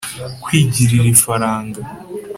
kwigirira 0.43 1.07
ifaranga 1.15 1.81